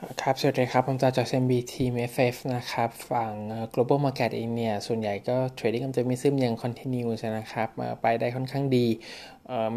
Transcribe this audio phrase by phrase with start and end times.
[0.00, 3.32] ครับ สวัสดีครับ ผมจาจาก SMB Team FF นะครับ ฝั่ง
[3.74, 7.08] global market เองเนี่ย ส่วนใหญ่ก็ trading optimism ยัง continue
[7.38, 7.68] นะครับ
[8.02, 8.86] ไปได้ค่อนข้างดี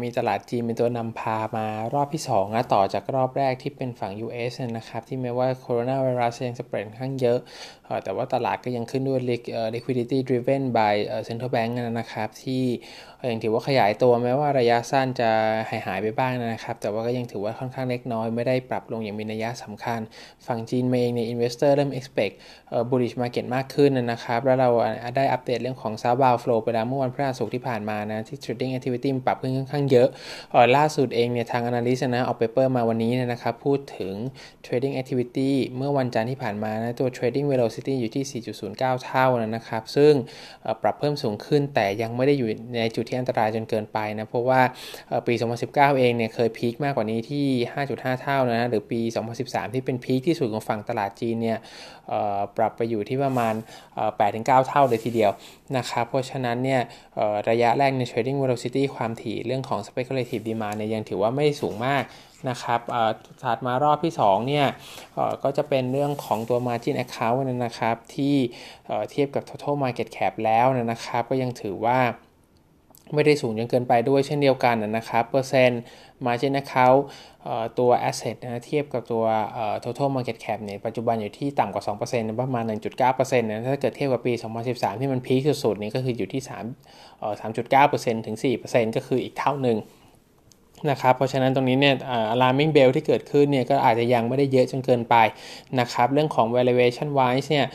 [0.02, 7.38] มีตลาดจีนเป็นตัวนำพามารอบที่2นะต่อจากรอบแรกที่เป็นฝั่ง US นะครับที่แม้ว่าโคโรนาไวรัสยังสเปรดค่อนข้างเยอะ
[8.04, 9.20] แต่ว่าตลาดก็ยังขึ้นด้วย
[9.74, 10.94] liquidity driven by
[11.28, 12.64] central bank นะครับที่
[13.30, 15.30] ยังถือว่าขยายตัวแม้ว่าระยะสั้นจะ
[15.68, 20.00] หายหายไปบ้างนะครับ แต่ว่าก็ยังถือว่าค่อนข้างเล็กน้อย ไม่ได้ปรับลงอย่างมีนัยสำคัญ
[20.46, 22.34] ฝั่งจีนเองเนี่ย investor เริ่ม expect
[22.90, 24.70] bullish market มากขึ้นนะครับ แล้วเรา
[25.16, 34.14] ได้อัปเดตเรื่องของ southbound flow ไปแล้วเมื่อวันพฤหัสศุกร์ที่ผ่านมานะที่ trading activity ปรับขึ้นค่อนข้างเยอะ ล่าสุดเองเนี่ยทาง analyst นะออก paper มาวันนี้นะครับพูดถึง
[34.66, 38.42] trading activity เมื่อวันจันทร์ที่ผ่านมานะตัว trading velocity อยู่ที่
[38.74, 40.12] 4.09 เท่านะครับ ซึ่ง
[40.82, 44.60] ปรับเพิ่มสูงขึ้นแต่ยังไม่ได้อยู่ในจุดที่อันตรายจนเกินไปนะ เพราะว่า
[45.26, 45.34] ปี
[45.66, 47.46] 2019 เองเนี่ยเคยพีคมากกว่านี้ที่
[47.84, 49.00] 5.5 เท่านะหรือปี
[49.38, 51.58] 2013 ที่เป็นพีคที่สุดของฝั่งตลาดจีนเนี่ย
[52.56, 53.54] ปรับไปอยู่ที่ประมาณ
[54.10, 55.30] 8-9 เท่าเลยทีเดียว
[55.76, 56.80] นะครับเพราะฉะนั้นเนี่ย
[57.48, 62.02] ระยะแรกใน trading velocity ความถี่เรื่องของ speculative demand เนี่ยยังถือว่าไม่สูงมาก
[62.50, 62.80] นะครับ
[63.42, 64.66] ถัดมารอบที่2เนี่ย
[65.42, 68.34] ก็จะเป็นเรื่องของตัว margin account นะครับที่
[69.10, 71.98] เทียบกับ total market cap แล้วนะครับ ก็ยังถือว่า
[73.14, 75.82] ไม่ได้สูงจนเกินไปด้วยเช่นเดียวกันนะครับเปอร์เซ็นต์
[76.26, 77.00] margin account
[77.78, 79.24] ตัว asset นะเทียบกับตัว
[79.84, 82.64] total market cap เนี่ยปัจจุบันอยู่ที่ต่ำกว่า 2%ประมาณ
[83.02, 84.32] 1.9%นะถ้าเกิดเทียบกับปี
[84.66, 89.78] 2013 ที่มันพีคสุดๆนี่ก็คืออยู่ที่3 3.9%ถึง 4%ก็คืออีกเท่าหนึ่ง
[90.90, 91.94] นะครับ เพราะฉะนั้นตรงนี้เนี่ย
[92.34, 95.16] alarming bell ที่เกิดขึ้นเนี่ยก็อาจจะยังไม่ได้เยอะจนเกินไป
[95.80, 97.66] นะครับ เรื่องของ valuation wise เนี่ย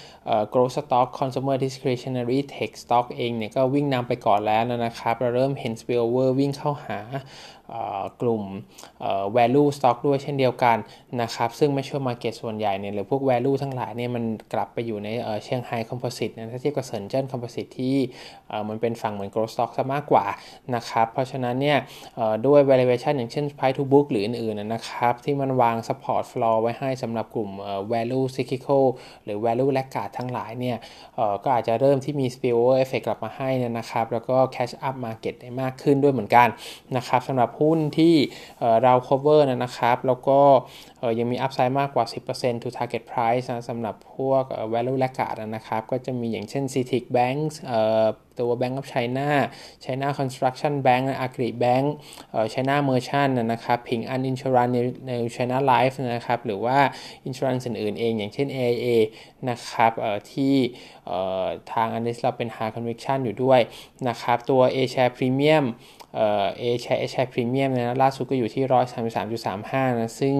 [0.53, 6.99] growth stock consumer discretionary tech stock เองเนี่ยก็วิ่งนำไปก่อนแล้วนะครับ เราเริ่มเห็น spillover วิ่งเข้าหา
[8.21, 8.43] กลุ่ม
[9.37, 10.77] value stock ด้วยเช่นเดียวกัน
[11.21, 14.23] นะครับซึ่งไม่ช่วย market ส่วนใหญ่เนี่ยหรือพวก value ทั้งหลายเนี่ยมัน
[14.53, 15.09] กลับไปอยู่ใน
[15.43, 17.95] เชียงไฮ้ composite นะถ้าเทียบกับเซินเจิ้น composite ที่
[18.69, 20.25] มันเป็นฝั่งเหมือน growth stock ซะมากกว่า
[20.75, 21.77] นะครับเพราะฉะนั้นเนี่ย
[22.45, 27.49] ด้วย valuation อย่างเช่น price to book หรืออื่นๆนะครับที่มันวาง support floor ไว้ให้สำหรับกลุ่ม
[27.93, 28.83] value cyclical
[29.23, 30.77] หรือ value laggard ทั้งหลายเนี่ย
[31.43, 36.47] ก็อาจจะเริ่มที่มี spillover effect กลับมาให้นะครับแล้วก็ catch up market ได้มากขึ้นด้วยเหมือนกัน
[36.95, 38.15] นะครับสำหรับหุ้นที่
[38.83, 40.39] เรา cover นะครับ แล้วก็
[41.19, 47.39] ยังมี upside มากกว่า 10% to target price นะสำหรับพวก value laggard นะครับ ก็จะมีอย่างเช่น CITIC Bank
[48.39, 49.27] ตัว Bank of China
[49.85, 51.85] China Construction Bank Agri Bank
[52.53, 54.73] China Merchant นะครับ Ping An Insurance
[55.07, 56.77] ใน China Life นะครับ หรือว่า
[57.27, 58.87] Insurance อื่นๆเอง อย่างเช่น AIA
[59.49, 59.91] นะครับ
[60.31, 60.55] ที่
[61.71, 63.59] ทางอันนี้เราเป็น high conviction อยู่ด้วย
[64.07, 65.65] นะครับ ตัว A share premium
[66.13, 70.35] เอแชร์เอแชร์พรีเมียมนะล่าสุดก็อยู่ที่ร้อยสามสามจุดสามห้านะซึ่ง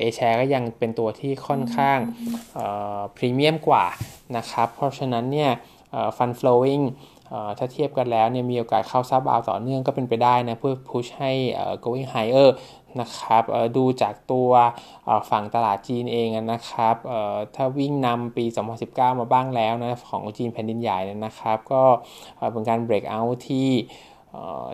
[0.00, 1.98] เอแชร์ก็ยังเป็นตัวที่ค่อนข้าง
[3.16, 3.84] พรีเมียมกว่า
[4.36, 5.50] นะครับ เพราะฉะนั้นเนี่ย
[6.16, 6.80] ฟันฟลูวิง
[7.58, 11.32] ถ้าเทียบกันแล้วเนี่ยมีโอกาสเข้าซับเอาต่อเนื่องก็เป็นไปได้นะเพื่อพุชให้
[11.84, 12.50] going higher
[13.00, 13.42] นะครับ
[13.76, 14.50] ดูจากตัว
[15.30, 16.96] ฝั่งตลาดจีนเองนะครับ
[17.54, 18.44] ถ้าวิ่งนำปี
[18.82, 21.82] 2019 มาบ้างแล้วนะของจีนแผ่นดินใหญ่นะครับ ก็
[22.52, 23.70] เป็นการ break out ที่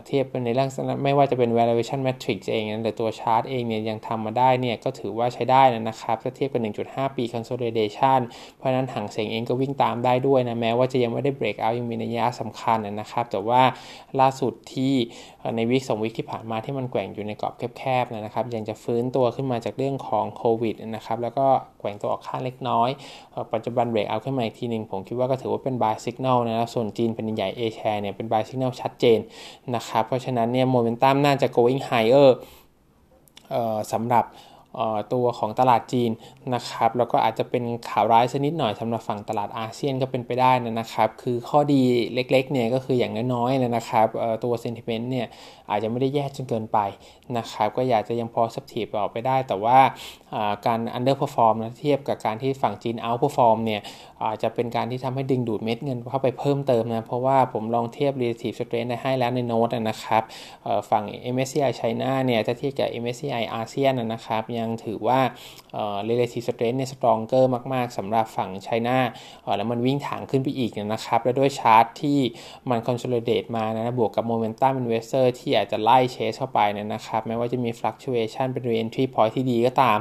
[0.07, 0.69] เทียบเป็นในเรื่อง
[1.03, 8.19] ไม่ว่าจะเป็น valuation matrix เองนะแต่ตัวชาร์ตเองเนี่ยยังทำมาได้เนี่ยก็ถือว่าใช้ได้นะครับ ถ้าเทียบกับ 1.5 ปี consolidation
[8.57, 13.61] เพราะนั้นหางเสียงเองก็วิ่งตามได้ด้วยนะ แม้ว่าจะยังไม่ได้ break out ยังมีนัยยะสำคัญนะครับ แต่ว่า
[14.19, 14.93] ล่าสุดที่
[15.55, 21.47] ใน week สอง week ที่ผ่านมาที่มันแกว่งอยู่ในกรอบแคบๆนะครับ ยังจะฟื้นตัวขึ้นมาจากเรื่องของโควิดนะครับ แล้วก็
[21.79, 22.89] แกว่งตัวออกข้างเล็กน้อย
[23.53, 29.19] ปัจจุบัน break out ขึ้นมาอีกทีหนึ่งผมคิดว่าก็ถือว่าเป็น buy signal นะครับ ส่วนจีนแผ่นดินใหญ่ A-share เนี่ยเป็น buy signal ชัดเจน
[29.75, 32.29] นะครับ เพราะฉะนั้นเนี่ยโมเมนตัมน่าจะ going higher
[33.91, 34.25] สำหรับ
[35.13, 36.11] ตัวของตลาดจีน
[36.53, 41.81] นะครับแล้วก็อาจจะเป็นข่าวร้ายสักนิดหน่อยสำหรับฝั่งตลาดอาเซียนก็เป็นไปได้นะครับ คือข้อดี
[42.13, 44.07] เล็กๆเนี่ยก็คืออย่างน้อยๆนะครับ
[44.43, 45.27] ตัวเซนติเมนต์เนี่ย
[45.69, 46.79] อาจจะไม่ได้แย่จนเกินไป
[47.37, 49.79] นะครับก็อยากจะยังพอสับถีบออกไปได้ แต่ว่า
[50.65, 53.81] การ underperform นะเทียบกับการที่ฝั่งจีน outperform เนี่ย
[54.23, 60.23] อาจจะเป็นการที่ทำให้ดึงดูดเม็ดเงินเข้าไปเพิ่มเติมนะเพราะว่าผมลองเทียบ relative strength ได้ให้แล้วในโน้ตนะครับ
[60.89, 61.03] ฝั่ง
[61.33, 65.19] MSCI China เนี่ยถ้าเทียบกับ MSCI อาเซียนนะครับยังถือว่า
[66.09, 67.43] relative strength เนี่ย stronger
[67.73, 68.99] มาก ๆสำหรับฝั่งไชน่า
[69.57, 72.19] แล้วมันวิ่งถางขึ้นไปอีกนะครับ แล้วด้วยชาร์ตที่
[72.69, 79.97] มัน consolidate มานะบวกกับ momentum investor ที่อาจจะไล่เชสเข้าไปนะครับแม้ว่าจะมี fluctuation เป็น re-entry point ที่ดีก็ตาม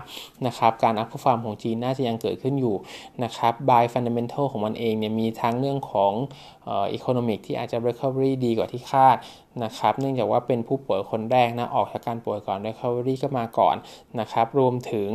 [0.47, 2.77] นะครับการ upperform ของจีนน่าจะยังเกิดขึ้นอยู่
[3.25, 6.13] นะครับ by fundamental ของมันเองเนี่ยมีทั้งเรื่องของ
[6.97, 9.17] economic ที่อาจจะ recovery ดีกว่าที่คาด
[9.65, 13.77] นะครับ เนื่องจากว่าเป็นผู้ป่วยคนแรกนะ ออกจากการป่วยก่อน recovery ก็มาก่อน
[14.21, 15.09] นะครับ รวมถึง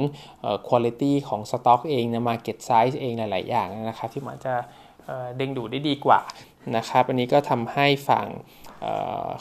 [0.70, 4.54] คุณภาพของสต็อกเองนะ market size เองหลาย ๆ อย่างนะครับ ที่มันจะ
[5.38, 6.20] เด้งดูได้ดีกว่า
[6.76, 8.28] นะครับ อันนี้ก็ทำให้ฝั่ง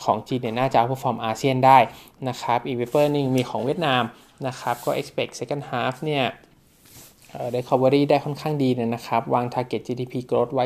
[0.05, 1.79] ของจีนเนี่ยน่าจะ outperform อาเซียนได้
[2.29, 4.03] นะครับ อีก paper นึงมีของเวียดนาม
[4.47, 6.25] นะครับ ก็ expect second half เนี่ย
[7.57, 10.65] recovery ได้ค่อนข้างดีนะครับ วาง target GDP growth ไว้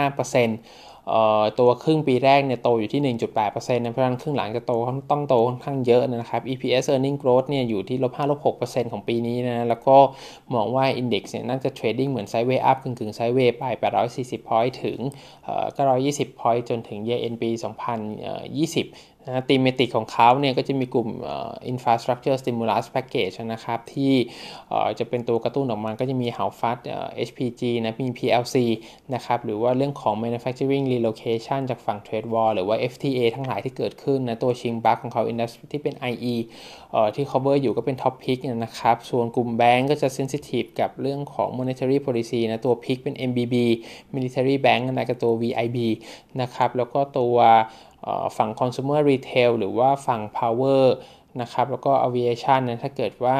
[0.00, 0.91] 4.5%
[1.58, 4.72] ตัวครึ่งปีแรกเนี่ยโตอยู่ที่ 1.8%นะเพราะฉะนั้นครึ่งหลังจะโต
[5.10, 9.96] ต้องโตค่อนข้างเยอะนะครับ EPS earning growth เนี่ยอยู่ที่ลบ5ลบ6%ของปีนี้นะแล้วก็
[10.54, 13.64] มองว่า index เนี่ยน่าจะ trading เหมือน sideways up กึ่งๆ sideways ไป
[14.12, 14.98] 840 point ถึง
[15.68, 17.50] 920 point จนถึง year end ปี
[18.12, 21.08] 2020 นะตีมเมติกของเขาเนี่ยก็จะมีกลุ่ม
[21.72, 24.12] infrastructure stimulus package นะครับ ที่
[24.98, 26.78] จะเป็นตัวกระตุ้นออกมาก็จะมี h o w f a s t
[27.28, 28.56] HPG นะมี PLC
[29.14, 36.34] นะครับ หรือว่าเรื่องของ manufacturing relocation จากฝั่ง trade war หรือว่า FTA ทั้งหลายที่เกิดขึ้นนะ ตัวชิงบัคของเขา industry ที่เป็น IE
[37.14, 43.14] ที่ cover อยู่ก็เป็น top pick นะครับ ส่วนกลุ่มแบงก์ก็จะ sensitive กับเรื่องของ monetary policy นะ ตัว pick เป็น
[43.30, 43.54] MBB
[44.14, 45.78] military bank นะกับตัว VIB
[46.40, 47.36] นะครับ แล้วก็ตัว
[48.36, 50.84] ฝั่ง consumer retail หรือว่าฝั่ง power
[51.40, 53.38] นะครับแล้วก็ aviation นะถ้าเกิดว่า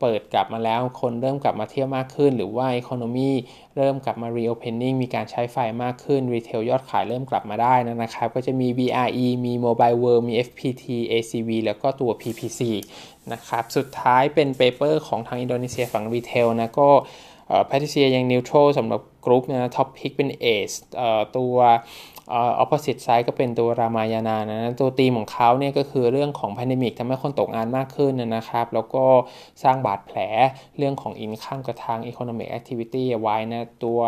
[0.00, 3.30] เปิดกลับมาแล้วคนเริ่มกลับมาเที่ยวมากขึ้น หรือว่า economy
[3.76, 12.60] เริ่มกลับมา reopening มีการใช้ไฟมากขึ้น retail ยอดขายเริ่มกลับมาได้นะครับ ก็จะมี VRE มี Mobile World มี FPT ACV แล้วก็ตัว PPC
[13.32, 16.90] นะครับ สุดท้ายเป็น paper ของทางอินโดนีเซียฝั่ง retail นะก็
[17.66, 20.76] Patricia ยัง neutral สำหรับกรุ๊ปนะ top pick เป็น ACE
[21.36, 21.54] ตัว
[22.32, 29.04] opposite side ก็เป็นตัว Ramayana นะตัวตีมของเขาเนี่ยก็คือเรื่องของพ n d e m i c ทำให้คนตกงานมากขึ้นนะครับ แล้วก็
[29.62, 30.18] สร้างบาดแผล
[30.78, 33.98] เรื่องของ income กับทาง economic activity ไว้นะตัว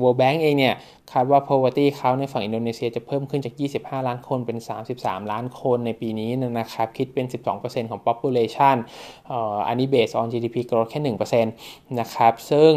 [0.00, 0.74] World Bank เองเนี่ย
[1.12, 4.58] คาดว่า poverty เขาในฝั่งอินโดนีเซียจะเพิ่มขึ้นจาก 25 ล้านคนเป็น
[4.94, 7.26] 33 ล้านคนในปีนี้นะครับ คิดเป็น
[7.58, 8.76] 12%ของ population
[9.66, 11.44] อันนี้ based on GDP growth แค่ 1%
[12.00, 12.72] นะครับ ซึ่ง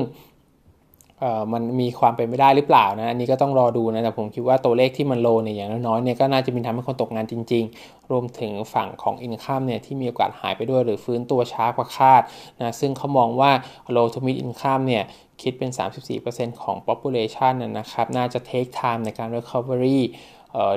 [1.54, 12.22] มันมีความเป็นไม่ได้หรือเปล่านะอันนี้ก็ต้องรอดูนะแต่ผมคิดว่าตัวเลขที่มันโลเนี่ยอย่างน้อยๆเนี่ยก็น่าจะมีทำให้คนตกงานจริง ๆ รวมถึงฝั่งของอินคัมเนี่ยที่มีโอกาสหายไปด้วยหรือฟื้นตัวช้ากว่าคาด
[12.62, 13.52] นะซึ่งเขามองว่า
[13.92, 15.04] โลทูมิดอินคัมเนี่ย
[15.42, 15.70] คิดเป็น
[16.16, 20.00] 34%ของ population นะครับน่าจะ take time ในการ recovery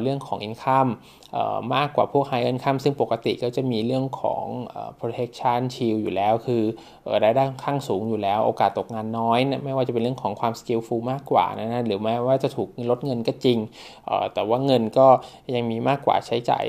[0.02, 0.90] เรื่องของ income
[1.74, 4.44] มากกว่าพวก high income ซึ่งปกติก็จะมีเรื่องของ
[5.00, 6.62] protection shield อยู่แล้ว คือ
[7.24, 13.58] รายได้ข้างสูงอยู่แล้ว โอกาสตกงานน้อยนะไม่ว่าจะเป็นเรื่องของความ skillful มากกว่านะนะหรือแม้ว่าจะถูกลดเงินก็จริง
[14.34, 15.06] แต่ว่าเงินก็
[15.54, 16.64] ยังมีมากกว่าใช้จ่าย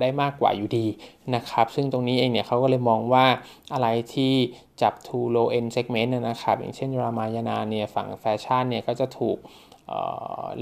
[0.00, 0.86] ได้มากกว่าอยู่ดี
[1.34, 3.26] นะครับ ซึ่งตรงนี้เองเนี่ยเขาก็เลยมองว่า
[3.72, 4.34] อะไรที่
[4.82, 9.36] จับ to low end segment นะครับ อย่างเช่น Ramayana เนี่ยฝั่งแฟชั่นเนี่ยก็จะถูก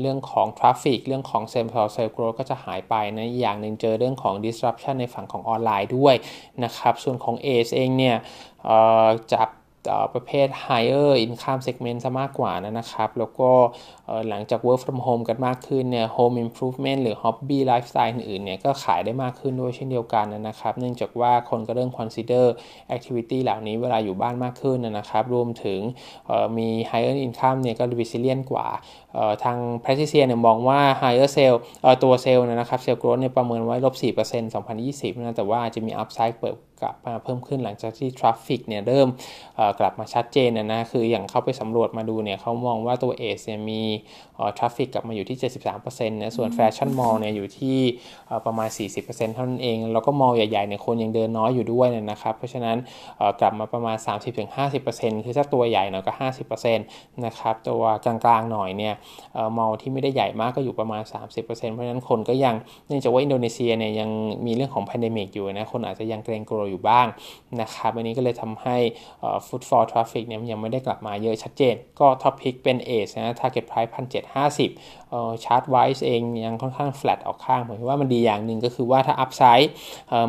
[0.00, 6.14] เรื่องของ traffic เรื่องของ same-store sales growth ก็จะหายไปนะอย่างหนึ่งเจอเรื่องของ disruption ในฝั่งของออนไลน์ด้วย
[6.64, 8.16] นะครับ ส่วนของ a เองเนี่ย
[9.32, 9.48] จาก
[10.14, 13.50] ประเภท higher income segment ซะมากกว่านะครับ แล้วก็
[14.28, 22.46] หลังจาก work from home กันมากขึ้นเนี่ย home improvement หรือ hobby lifestyle อื่นๆเนี่ยก็ขายได้มากขึ้นด้วยเช่นเดียวกันนะครับ เนื่องจากว่าคนก็เริ่ม consider
[22.94, 25.80] activity เหล่านี้เวลาอยู่บ้านมากขึ้นนะครับ รวมถึง
[26.58, 28.66] มี higher income เนี่ยก็ resilient กว่า
[29.44, 31.58] ทาง p r a c t i c i a เนี่ยมองว่า higher sale
[32.02, 39.08] ตัวเซลล์นะครับ sale growth เนี่ยประเมินไว้ลบ4% 2020นะแต่ว่าจะมี upside เปิด กลับมาเพิ่มขึ้นหลังจากที่ traffic เนี่ยเริ่ม
[39.80, 43.82] กลับมาชัดเจนนะนะคืออย่างเข้าไปสำรวจมาดูเนี่ยเขามองว่าตัว ACE เนี่ยมี
[44.58, 45.38] traffic กลับมาอยู่ที่
[45.78, 47.78] 73%นะส่วน fashion mall เนี่ยอยู่ที่
[48.46, 48.68] ประมาณ
[49.00, 52.76] 40%เท่านั้นเอง แล้วก็ mall ใหญ่ๆเนี่ยคนยังเดินน้อยอยู่ด้วยนะครับ เพราะฉะนั้น
[53.40, 53.96] กลับมาประมาณ
[54.60, 56.12] 30-50%คือถ้าตัวใหญ่หน่อยก็
[56.62, 58.94] 50%นะครับตัวกลางๆหน่อยเนี่ย
[59.56, 61.02] mall ที่ไม่ได้ใหญ่มากก็อยู่ประมาณ
[61.34, 62.54] 30%เพราะฉะนั้นคนก็ยัง
[62.86, 64.10] เนื่องจากว่าอินโดนีเซียเนี่ยยัง
[64.46, 67.06] มีเรื่องของ pandemic อยู่นะคนอาจจะยังเกรงกลัวอยู่บ้าง
[67.60, 68.76] นะครับอันนี้ก็เลยทำให้
[69.46, 74.70] footfall traffic เนี่ยยังไม่ได้กลับมาเยอะชัดเจน ก็ top pick เป็น ACE นะ target price พันเจ็ดห้าสิบ
[75.44, 79.72] chart-wise เองยังค่อนข้างแฟลตออกข้างผมว่ามันดีอย่างหนึ่งก็คือว่าถ้า upside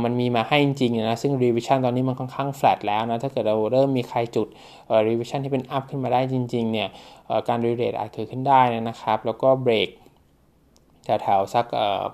[0.03, 4.47] มันมีมาให้จริงๆนะซึ่ง revision ตอนนี้มันค่อนข้างแฟลตแล้วนะถ้าเกิดเราเริ่มมีใครจุด
[5.07, 6.89] revision ที่เป็น up ขึ้นมาได้จริงๆเนี่ย
[7.47, 9.89] การ re-rate อาจเกิดขึ้นได้นะครับ แล้วก็เบรก
[11.05, 11.65] แถวๆสัก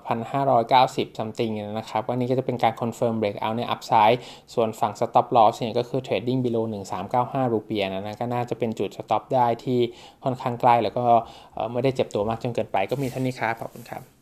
[0.06, 4.20] พันห้าร้อยเก้าสิบ something นะครับวันนี้ก็จะเป็นการ confirm break out ใน upside
[4.54, 9.78] ส่วนฝั่ง stop loss เนี่ยก็คือ trading below หนึ่งสามเก้าห้ารูเปียห์นะนะก็น่าจะเป็นจุด stop ได้ที่
[10.24, 11.04] ค่อนข้างใกล้แล้วก็
[11.72, 14.19] ไม่ได้เจ็บตัวมากจนเกินไปก็มีเท่านี้ครับขอบคุณครับ